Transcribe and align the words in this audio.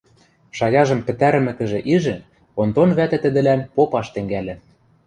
Шаяжым 0.57 0.99
пӹтӓрӹмӹкӹжӹ 1.07 1.79
ижӹ, 1.95 2.17
Онтон 2.61 2.89
вӓтӹ 2.97 3.17
тӹдӹлӓн 3.23 3.61
попаш 3.75 4.07
тӹнгальы: 4.13 4.53